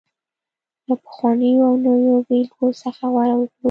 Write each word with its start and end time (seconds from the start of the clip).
له 0.87 0.95
پخوانيو 1.03 1.63
او 1.69 1.73
نویو 1.85 2.17
بېلګو 2.27 2.67
څخه 2.81 3.03
غوره 3.13 3.33
کړو 3.37 3.45